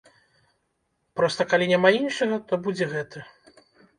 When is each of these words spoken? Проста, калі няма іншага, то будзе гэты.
Проста, 1.19 1.41
калі 1.51 1.65
няма 1.73 1.91
іншага, 1.99 2.35
то 2.53 2.61
будзе 2.69 2.85
гэты. 2.97 3.19